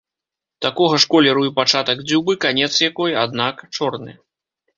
[0.65, 4.11] Такога ж колеру і пачатак дзюбы, канец якой, аднак, чорны.